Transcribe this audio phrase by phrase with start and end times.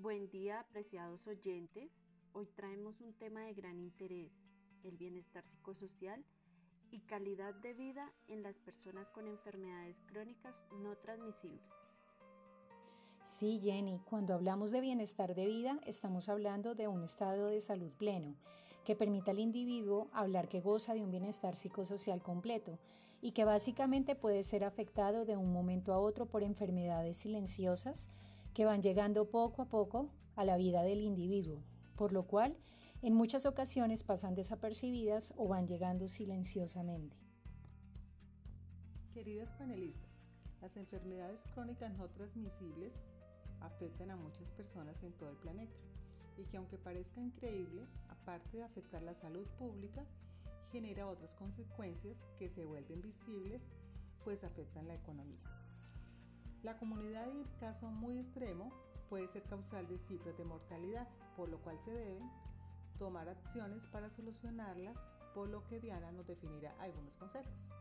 [0.00, 1.90] Buen día, apreciados oyentes.
[2.32, 4.30] Hoy traemos un tema de gran interés,
[4.84, 6.24] el bienestar psicosocial
[6.92, 11.68] y calidad de vida en las personas con enfermedades crónicas no transmisibles.
[13.24, 17.90] Sí, Jenny, cuando hablamos de bienestar de vida, estamos hablando de un estado de salud
[17.90, 18.36] pleno,
[18.84, 22.78] que permite al individuo hablar que goza de un bienestar psicosocial completo
[23.20, 28.08] y que básicamente puede ser afectado de un momento a otro por enfermedades silenciosas
[28.54, 31.62] que van llegando poco a poco a la vida del individuo,
[31.96, 32.56] por lo cual
[33.02, 37.16] en muchas ocasiones pasan desapercibidas o van llegando silenciosamente.
[39.14, 40.20] Queridas panelistas,
[40.60, 42.92] las enfermedades crónicas no transmisibles
[43.60, 45.76] afectan a muchas personas en todo el planeta
[46.36, 50.04] y que aunque parezca increíble, aparte de afectar la salud pública,
[50.70, 53.62] genera otras consecuencias que se vuelven visibles,
[54.24, 55.57] pues afectan la economía.
[56.62, 58.72] La comunidad en caso muy extremo
[59.08, 62.28] puede ser causal de cifras de mortalidad, por lo cual se deben
[62.98, 64.96] tomar acciones para solucionarlas,
[65.34, 67.72] por lo que Diana nos definirá algunos conceptos.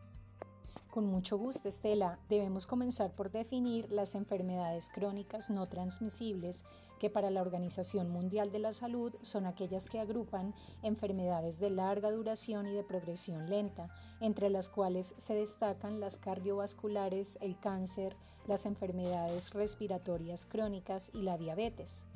[0.91, 2.17] Con mucho gusto, Estela.
[2.29, 6.65] Debemos comenzar por definir las enfermedades crónicas no transmisibles,
[6.99, 12.09] que para la Organización Mundial de la Salud son aquellas que agrupan enfermedades de larga
[12.09, 13.89] duración y de progresión lenta,
[14.21, 18.15] entre las cuales se destacan las cardiovasculares, el cáncer,
[18.47, 22.07] las enfermedades respiratorias crónicas y la diabetes.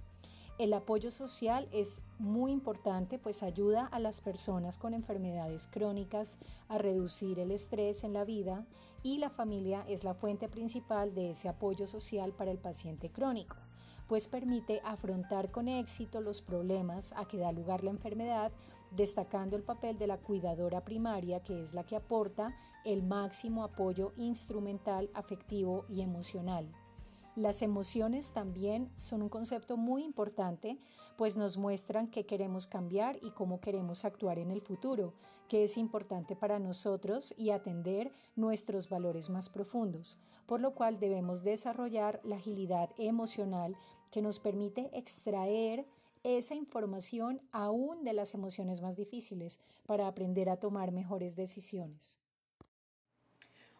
[0.57, 6.37] El apoyo social es muy importante, pues ayuda a las personas con enfermedades crónicas
[6.67, 8.65] a reducir el estrés en la vida
[9.01, 13.57] y la familia es la fuente principal de ese apoyo social para el paciente crónico
[14.11, 18.51] pues permite afrontar con éxito los problemas a que da lugar la enfermedad,
[18.91, 24.13] destacando el papel de la cuidadora primaria, que es la que aporta el máximo apoyo
[24.17, 26.71] instrumental, afectivo y emocional.
[27.35, 30.77] Las emociones también son un concepto muy importante,
[31.17, 35.13] pues nos muestran qué queremos cambiar y cómo queremos actuar en el futuro,
[35.47, 41.43] que es importante para nosotros y atender nuestros valores más profundos, por lo cual debemos
[41.43, 43.77] desarrollar la agilidad emocional
[44.11, 45.85] que nos permite extraer
[46.23, 52.19] esa información aún de las emociones más difíciles para aprender a tomar mejores decisiones.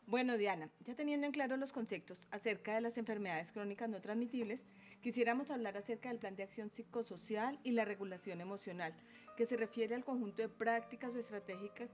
[0.07, 4.65] Bueno, Diana, ya teniendo en claro los conceptos acerca de las enfermedades crónicas no transmitibles,
[5.01, 8.93] quisiéramos hablar acerca del plan de acción psicosocial y la regulación emocional,
[9.37, 11.89] que se refiere al conjunto de prácticas o estratégicas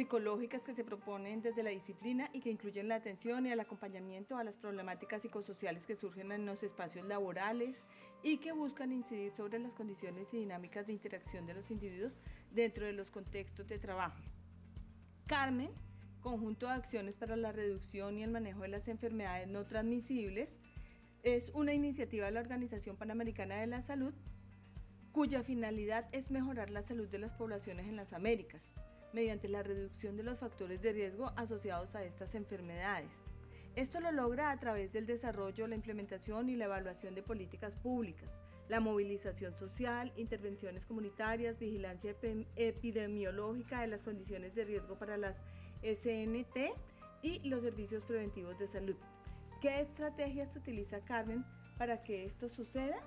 [0.00, 4.38] psicológicas que se proponen desde la disciplina y que incluyen la atención y el acompañamiento
[4.38, 7.76] a las problemáticas psicosociales que surgen en los espacios laborales
[8.22, 12.16] y que buscan incidir sobre las condiciones y dinámicas de interacción de los individuos
[12.50, 14.16] dentro de los contextos de trabajo.
[15.26, 15.68] Carmen
[16.22, 20.48] conjunto de acciones para la reducción y el manejo de las enfermedades no transmisibles,
[21.22, 24.14] es una iniciativa de la Organización Panamericana de la Salud
[25.12, 28.62] cuya finalidad es mejorar la salud de las poblaciones en las Américas
[29.12, 33.10] mediante la reducción de los factores de riesgo asociados a estas enfermedades.
[33.76, 38.28] Esto lo logra a través del desarrollo, la implementación y la evaluación de políticas públicas,
[38.68, 42.14] la movilización social, intervenciones comunitarias, vigilancia
[42.56, 45.36] epidemiológica de las condiciones de riesgo para las
[45.82, 46.72] SNT
[47.22, 48.96] y los servicios preventivos de salud.
[49.60, 51.44] ¿Qué estrategias utiliza Carmen
[51.78, 52.98] para que esto suceda?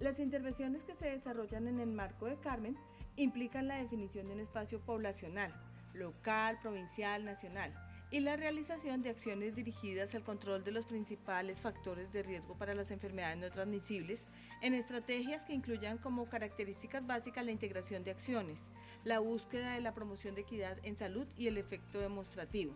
[0.00, 2.76] Las intervenciones que se desarrollan en el marco de Carmen
[3.16, 5.52] implican la definición de un espacio poblacional,
[5.92, 7.72] local, provincial, nacional,
[8.10, 12.74] y la realización de acciones dirigidas al control de los principales factores de riesgo para
[12.74, 14.20] las enfermedades no transmisibles
[14.62, 18.60] en estrategias que incluyan como características básicas la integración de acciones,
[19.04, 22.74] la búsqueda de la promoción de equidad en salud y el efecto demostrativo.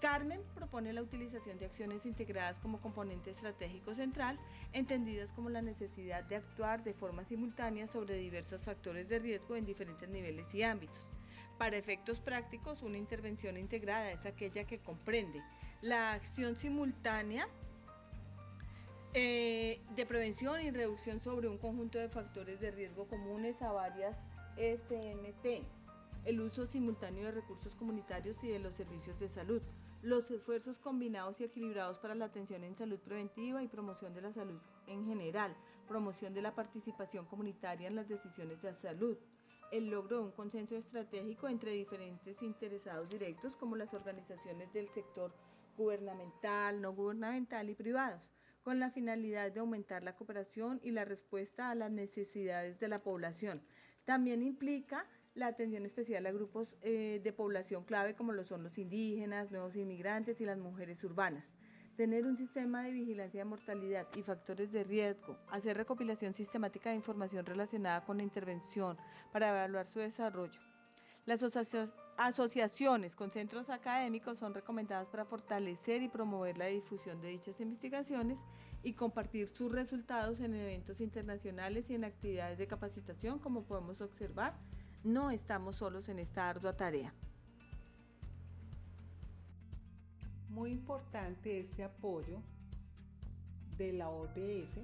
[0.00, 4.38] Carmen propone la utilización de acciones integradas como componente estratégico central,
[4.72, 9.64] entendidas como la necesidad de actuar de forma simultánea sobre diversos factores de riesgo en
[9.64, 11.06] diferentes niveles y ámbitos.
[11.58, 15.42] Para efectos prácticos, una intervención integrada es aquella que comprende
[15.80, 17.48] la acción simultánea
[19.14, 24.14] eh, de prevención y reducción sobre un conjunto de factores de riesgo comunes a varias
[24.56, 25.64] SNT,
[26.26, 29.62] el uso simultáneo de recursos comunitarios y de los servicios de salud,
[30.02, 34.32] los esfuerzos combinados y equilibrados para la atención en salud preventiva y promoción de la
[34.32, 35.56] salud en general,
[35.86, 39.16] promoción de la participación comunitaria en las decisiones de salud,
[39.70, 45.32] el logro de un consenso estratégico entre diferentes interesados directos como las organizaciones del sector
[45.76, 48.32] gubernamental, no gubernamental y privados,
[48.64, 53.04] con la finalidad de aumentar la cooperación y la respuesta a las necesidades de la
[53.04, 53.62] población.
[54.04, 55.06] También implica
[55.36, 59.76] la atención especial a grupos eh, de población clave como lo son los indígenas, nuevos
[59.76, 61.44] inmigrantes y las mujeres urbanas.
[61.96, 66.96] tener un sistema de vigilancia de mortalidad y factores de riesgo, hacer recopilación sistemática de
[66.96, 68.98] información relacionada con la intervención
[69.32, 70.60] para evaluar su desarrollo.
[71.24, 71.42] Las
[72.18, 78.38] asociaciones con centros académicos son recomendadas para fortalecer y promover la difusión de dichas investigaciones
[78.82, 84.54] y compartir sus resultados en eventos internacionales y en actividades de capacitación, como podemos observar,
[85.06, 87.14] no estamos solos en esta ardua tarea.
[90.48, 92.40] Muy importante este apoyo
[93.78, 94.80] de la OPS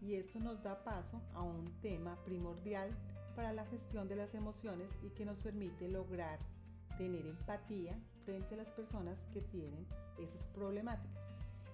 [0.00, 2.88] y esto nos da paso a un tema primordial
[3.34, 6.38] para la gestión de las emociones y que nos permite lograr
[6.96, 9.84] tener empatía frente a las personas que tienen
[10.18, 11.24] esas problemáticas.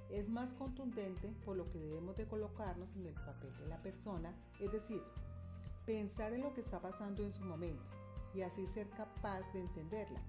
[0.08, 4.32] Es más contundente por lo que debemos de colocarnos en el papel de la persona,
[4.58, 5.02] es decir,
[5.90, 7.82] pensar en lo que está pasando en su momento
[8.32, 10.20] y así ser capaz de entenderla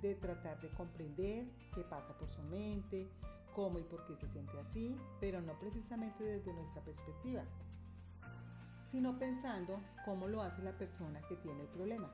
[0.00, 3.06] de tratar de comprender qué pasa por su mente,
[3.54, 7.42] cómo y por qué se siente así, pero no precisamente desde nuestra perspectiva,
[8.90, 12.10] sino pensando cómo lo hace la persona que tiene el problema,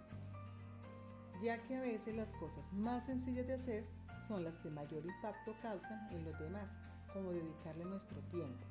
[1.41, 3.85] ya que a veces las cosas más sencillas de hacer
[4.27, 6.69] son las que mayor impacto causan en los demás,
[7.13, 8.65] como dedicarle nuestro tiempo,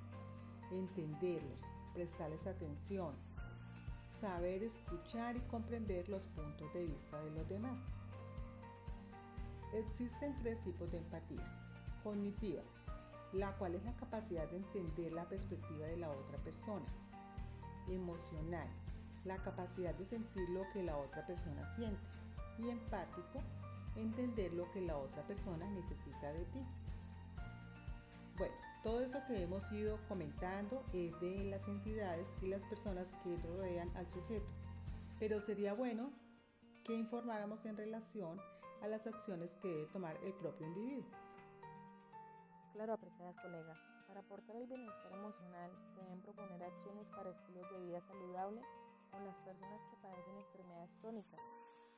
[0.72, 1.62] entenderlos,
[1.94, 3.16] prestarles atención,
[4.22, 7.78] saber escuchar y comprender los puntos de vista de los demás.
[9.74, 11.44] Existen tres tipos de empatía.
[12.04, 12.62] Cognitiva,
[13.34, 16.86] la cual es la capacidad de entender la perspectiva de la otra persona.
[17.90, 18.68] Emocional,
[19.26, 22.00] la capacidad de sentir lo que la otra persona siente.
[22.60, 23.42] Y empático,
[23.96, 26.60] entender lo que la otra persona necesita de ti.
[28.38, 33.38] Bueno, todo esto que hemos ido comentando es de las entidades y las personas que
[33.38, 34.48] rodean al sujeto,
[35.20, 36.12] pero sería bueno
[36.84, 38.40] que informáramos en relación
[38.82, 41.06] a las acciones que debe tomar el propio individuo.
[42.74, 47.80] Claro, apreciadas colegas, para aportar el bienestar emocional se deben proponer acciones para estilos de
[47.86, 48.62] vida saludable
[49.12, 51.40] con las personas que padecen enfermedades crónicas,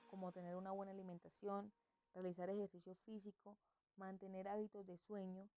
[0.09, 1.71] como tener una buena alimentación,
[2.13, 3.55] realizar ejercicio físico,
[3.95, 5.47] mantener hábitos de sueño,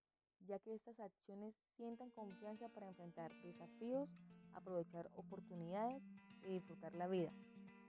[0.47, 4.09] ya que estas acciones sientan confianza para enfrentar desafíos,
[4.55, 6.03] aprovechar oportunidades
[6.43, 7.33] y disfrutar la vida,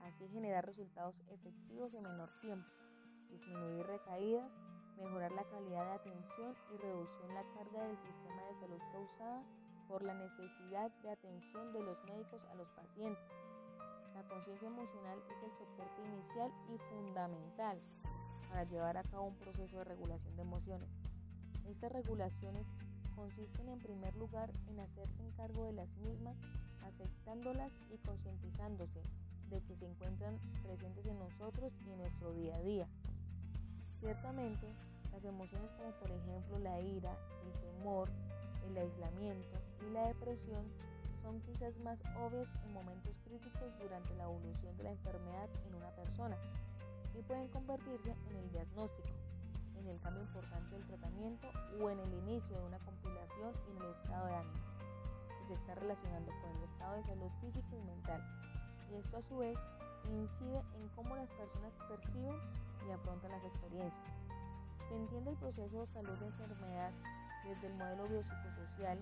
[0.00, 2.68] así generar resultados efectivos en menor tiempo
[3.30, 4.50] disminuir recaídas,
[4.96, 9.42] mejorar la calidad de atención y reducción la carga del sistema de salud causada
[9.86, 13.22] por la necesidad de atención de los médicos a los pacientes.
[14.14, 17.80] La conciencia emocional es el soporte inicial y fundamental
[18.48, 21.07] para llevar a cabo un proceso de regulación de emociones.
[21.68, 22.66] Estas regulaciones
[23.14, 26.34] consisten en primer lugar en hacerse encargo de las mismas,
[26.82, 29.02] aceptándolas y concientizándose
[29.50, 32.88] de que se encuentran presentes en nosotros y en nuestro día a día.
[34.00, 34.66] Ciertamente,
[35.12, 37.12] las emociones como por ejemplo la ira,
[37.44, 38.08] el temor,
[38.70, 40.64] el aislamiento y la depresión
[41.22, 45.90] son quizás más obvias en momentos críticos durante la evolución de la enfermedad en una
[45.90, 46.36] persona
[47.18, 49.17] y pueden convertirse en el diagnóstico,
[49.88, 51.48] en el cambio importante del tratamiento
[51.80, 54.60] o en el inicio de una compilación en el estado de ánimo,
[55.38, 58.22] que se está relacionando con el estado de salud físico y mental.
[58.90, 59.56] Y esto a su vez
[60.10, 62.36] incide en cómo las personas perciben
[62.86, 64.12] y afrontan las experiencias.
[64.88, 66.92] Se entiende el proceso de salud de enfermedad
[67.44, 68.98] desde el modelo biopsicosocial,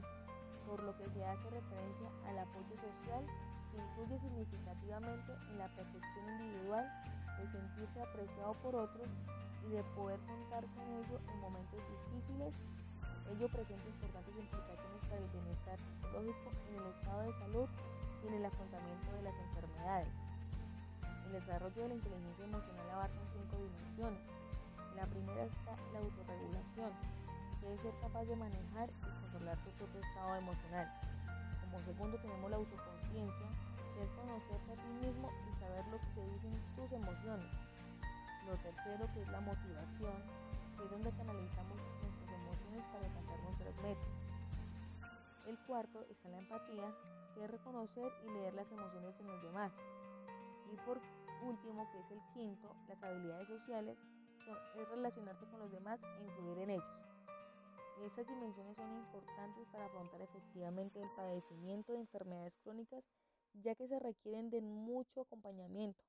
[0.67, 3.27] por lo que se hace referencia al apoyo social
[3.76, 6.84] influye significativamente en la percepción individual
[7.39, 9.08] de sentirse apreciado por otros
[9.67, 12.55] y de poder contar con ello en momentos difíciles.
[13.31, 17.69] Ello presenta importantes implicaciones para el bienestar psicológico en el estado de salud
[18.22, 20.08] y en el afrontamiento de las enfermedades.
[21.27, 24.22] El desarrollo de la inteligencia emocional abarca cinco dimensiones.
[24.94, 26.93] La primera está la autorregulación,
[27.60, 30.86] que es ser capaz de manejar y controlar tu propio estado emocional.
[31.67, 33.48] Como segundo tenemos la autoconciencia,
[34.03, 37.50] es conocerte a ti mismo y saber lo que te dicen tus emociones.
[38.46, 40.22] Lo tercero que es la motivación,
[40.84, 44.08] es donde canalizamos nuestras emociones para alcanzar nuestras metas.
[45.46, 46.93] El cuarto está la empatía,
[47.34, 49.72] que es reconocer y leer las emociones en los demás.
[50.72, 51.00] Y por
[51.43, 53.96] último, que es el quinto, las habilidades sociales,
[54.76, 57.06] es relacionarse con los demás e influir en ellos.
[58.05, 63.03] Estas dimensiones son importantes para afrontar efectivamente el padecimiento de enfermedades crónicas,
[63.55, 66.05] ya que se requieren de mucho acompañamiento,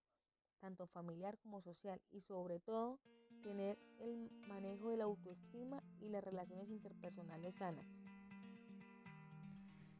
[0.59, 2.99] tanto familiar como social, y sobre todo
[3.43, 7.85] tener el manejo de la autoestima y las relaciones interpersonales sanas.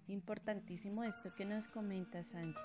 [0.07, 2.63] Importantísimo esto que nos comenta Sánchez.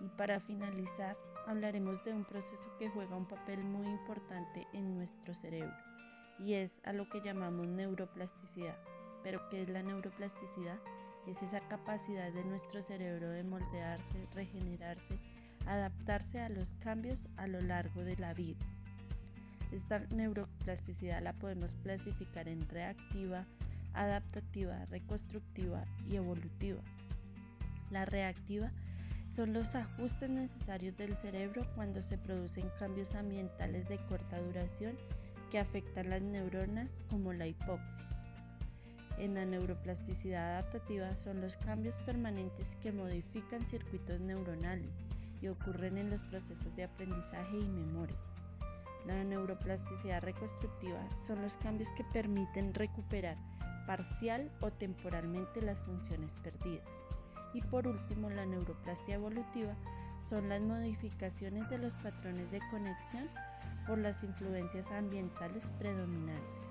[0.00, 5.34] Y para finalizar, hablaremos de un proceso que juega un papel muy importante en nuestro
[5.34, 5.74] cerebro
[6.38, 8.76] y es a lo que llamamos neuroplasticidad.
[9.22, 10.78] Pero ¿qué es la neuroplasticidad?
[11.26, 15.18] Es esa capacidad de nuestro cerebro de moldearse, regenerarse,
[15.66, 18.58] adaptarse a los cambios a lo largo de la vida.
[19.70, 23.46] Esta neuroplasticidad la podemos clasificar en reactiva,
[23.94, 26.82] adaptativa, reconstructiva y evolutiva.
[27.90, 28.70] La reactiva
[29.34, 34.98] son los ajustes necesarios del cerebro cuando se producen cambios ambientales de corta duración
[35.50, 38.11] que afectan las neuronas como la hipoxia.
[39.18, 44.92] En la neuroplasticidad adaptativa son los cambios permanentes que modifican circuitos neuronales
[45.40, 48.16] y ocurren en los procesos de aprendizaje y memoria.
[49.06, 53.36] La neuroplasticidad reconstructiva son los cambios que permiten recuperar
[53.86, 57.06] parcial o temporalmente las funciones perdidas.
[57.52, 59.74] Y por último, la neuroplastia evolutiva
[60.28, 63.28] son las modificaciones de los patrones de conexión
[63.86, 66.61] por las influencias ambientales predominantes.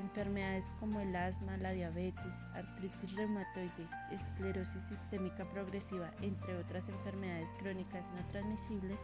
[0.00, 8.04] Enfermedades como el asma, la diabetes, artritis reumatoide, esclerosis sistémica progresiva, entre otras enfermedades crónicas
[8.14, 9.00] no transmisibles,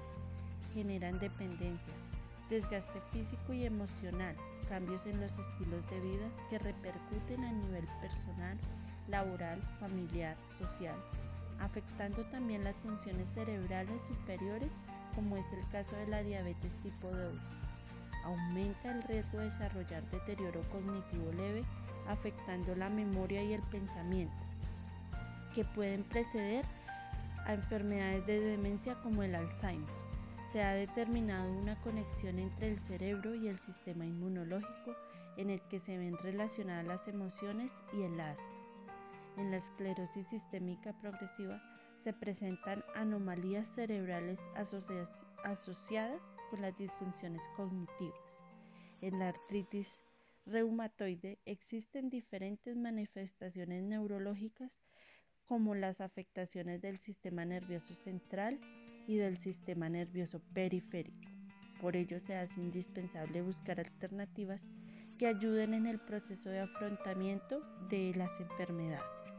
[0.73, 1.93] generan dependencia,
[2.49, 4.37] desgaste físico y emocional,
[4.69, 8.59] cambios en los estilos de vida que repercuten a nivel personal
[9.09, 10.97] laboral, familiar, social,
[11.61, 14.73] afectando también las funciones cerebrales superiores
[15.15, 17.64] como es el caso de la diabetes tipo 2.
[18.25, 21.65] Aumenta el riesgo de desarrollar deterioro cognitivo leve
[22.09, 24.35] afectando la memoria y el pensamiento,
[25.55, 26.65] que pueden preceder
[27.45, 29.89] a enfermedades de demencia como el Alzheimer.
[30.53, 34.95] Se ha determinado una conexión entre el cerebro y el sistema inmunológico
[35.37, 38.55] en el que se ven relacionadas las emociones y el asma.
[39.37, 41.61] En la esclerosis sistémica progresiva
[42.05, 45.19] se presentan anomalías cerebrales asociadas
[46.51, 48.43] con las disfunciones cognitivas.
[49.03, 50.01] En la artritis
[50.47, 54.73] reumatoide existen diferentes manifestaciones neurológicas
[55.45, 58.59] como las afectaciones del sistema nervioso central
[59.07, 61.31] y del sistema nervioso periférico.
[61.81, 64.67] Por ello se hace indispensable buscar alternativas
[65.19, 67.61] que ayuden en el proceso de afrontamiento
[67.91, 69.34] de las enfermedades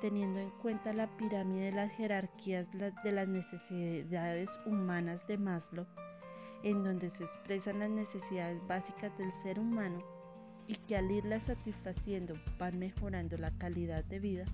[0.00, 5.86] teniendo en cuenta la pirámide de las jerarquías de las necesidades humanas de Maslow,
[6.62, 10.02] en donde se expresan las necesidades básicas del ser humano
[10.66, 14.44] y que al irlas satisfaciendo van mejorando la calidad de vida,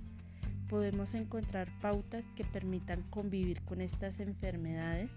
[0.69, 5.11] podemos encontrar pautas que permitan convivir con estas enfermedades,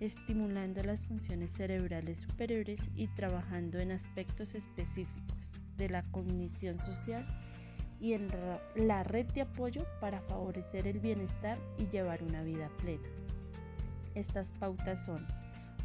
[0.00, 7.24] estimulando las funciones cerebrales superiores y trabajando en aspectos específicos de la cognición social
[8.00, 8.28] y en
[8.74, 13.08] la red de apoyo para favorecer el bienestar y llevar una vida plena.
[14.14, 15.26] Estas pautas son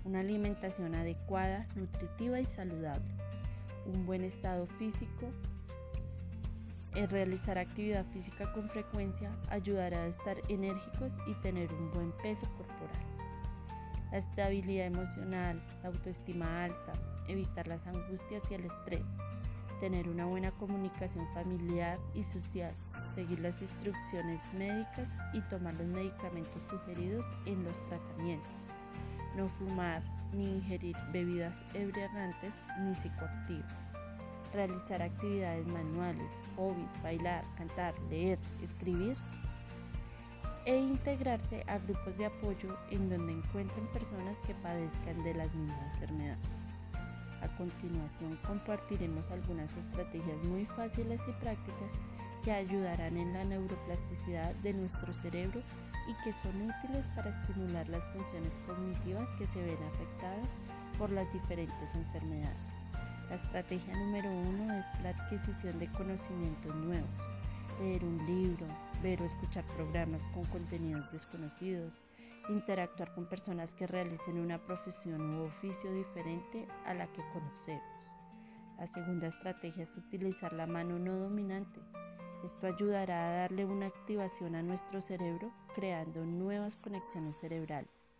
[0.06, 3.14] una alimentación adecuada, nutritiva y saludable,
[3.86, 5.32] un buen estado físico,
[6.96, 12.48] el realizar actividad física con frecuencia ayudará a estar enérgicos y tener un buen peso
[12.56, 13.02] corporal.
[14.12, 16.94] La estabilidad emocional, la autoestima alta,
[17.28, 19.18] evitar las angustias y el estrés,
[19.84, 22.74] tener una buena comunicación familiar y social,
[23.14, 28.54] seguir las instrucciones médicas y tomar los medicamentos sugeridos en los tratamientos,
[29.36, 33.74] no fumar ni ingerir bebidas embriagantes ni psicoactivas,
[34.54, 39.18] realizar actividades manuales, hobbies, bailar, cantar, leer, escribir
[40.66, 45.92] e integrarse a grupos de apoyo en donde encuentren personas que padezcan de la misma
[45.92, 46.38] enfermedad.
[47.44, 51.92] A continuación compartiremos algunas estrategias muy fáciles y prácticas
[52.42, 55.62] que ayudarán en la neuroplasticidad de nuestro cerebro
[56.08, 60.48] y que son útiles para estimular las funciones cognitivas que se ven afectadas
[60.98, 62.58] por las diferentes enfermedades.
[63.30, 67.10] La estrategia número uno es la adquisición de conocimientos nuevos,
[67.82, 68.68] leer un libro,
[69.02, 72.04] ver o escuchar programas con contenidos desconocidos,
[72.50, 77.84] interactuar con personas que realicen una profesión u oficio diferente a la que conocemos.
[78.78, 81.80] La segunda estrategia es utilizar la mano no dominante.
[82.44, 88.18] Esto ayudará a darle una activación a nuestro cerebro creando nuevas conexiones cerebrales.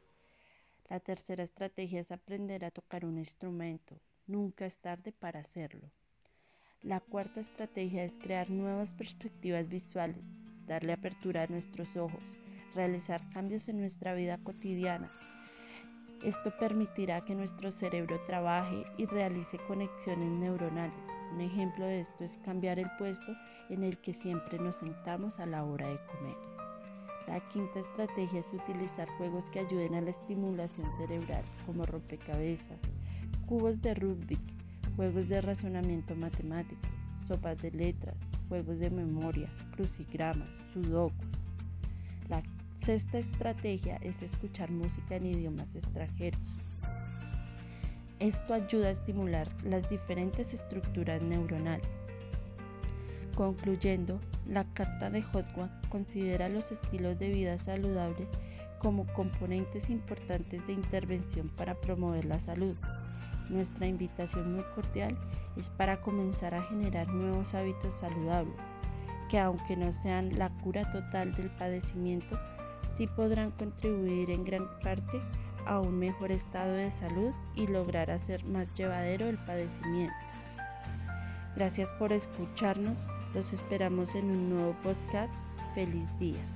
[0.90, 4.00] La tercera estrategia es aprender a tocar un instrumento.
[4.28, 5.92] Nunca es tarde para hacerlo.
[6.82, 12.43] La cuarta estrategia es crear nuevas perspectivas visuales, darle apertura a nuestros ojos,
[12.76, 15.10] realizar cambios en nuestra vida cotidiana.
[16.24, 21.10] Esto permitirá que nuestro cerebro trabaje y realice conexiones neuronales.
[21.34, 23.36] Un ejemplo de esto es cambiar el puesto
[23.70, 26.38] en el que siempre nos sentamos a la hora de comer.
[27.28, 32.80] La quinta estrategia es utilizar juegos que ayuden a la estimulación cerebral, como rompecabezas,
[33.46, 34.40] cubos de Rubik,
[34.96, 36.88] juegos de razonamiento matemático,
[37.28, 38.16] sopas de letras,
[38.48, 41.33] juegos de memoria, crucigramas, sudokus.
[42.84, 46.58] Sexta estrategia es escuchar música en idiomas extranjeros.
[48.20, 52.18] Esto ayuda a estimular las diferentes estructuras neuronales.
[53.36, 58.28] Concluyendo, la carta de Hotwa considera los estilos de vida saludable
[58.80, 62.76] como componentes importantes de intervención para promover la salud.
[63.48, 65.18] Nuestra invitación muy cordial
[65.56, 68.76] es para comenzar a generar nuevos hábitos saludables,
[69.30, 72.38] que aunque no sean la cura total del padecimiento,
[72.96, 75.22] sí podrán contribuir en gran parte
[75.66, 80.14] a un mejor estado de salud y lograr hacer más llevadero el padecimiento.
[81.56, 85.34] Gracias por escucharnos, los esperamos en un nuevo podcast.
[85.76, 86.53] Feliz día.